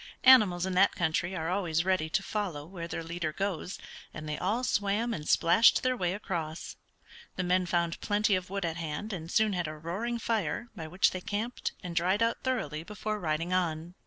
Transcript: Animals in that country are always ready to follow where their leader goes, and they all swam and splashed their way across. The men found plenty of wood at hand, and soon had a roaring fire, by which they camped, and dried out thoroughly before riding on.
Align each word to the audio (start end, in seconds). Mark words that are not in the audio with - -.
Animals 0.23 0.65
in 0.65 0.73
that 0.73 0.95
country 0.95 1.35
are 1.35 1.51
always 1.51 1.85
ready 1.85 2.09
to 2.09 2.23
follow 2.23 2.65
where 2.65 2.87
their 2.87 3.03
leader 3.03 3.31
goes, 3.31 3.77
and 4.15 4.27
they 4.27 4.35
all 4.35 4.63
swam 4.63 5.13
and 5.13 5.29
splashed 5.29 5.83
their 5.83 5.95
way 5.95 6.15
across. 6.15 6.75
The 7.35 7.43
men 7.43 7.67
found 7.67 8.01
plenty 8.01 8.33
of 8.33 8.49
wood 8.49 8.65
at 8.65 8.77
hand, 8.77 9.13
and 9.13 9.29
soon 9.29 9.53
had 9.53 9.67
a 9.67 9.77
roaring 9.77 10.17
fire, 10.17 10.69
by 10.75 10.87
which 10.87 11.11
they 11.11 11.21
camped, 11.21 11.73
and 11.83 11.95
dried 11.95 12.23
out 12.23 12.41
thoroughly 12.41 12.81
before 12.81 13.19
riding 13.19 13.53
on. 13.53 13.93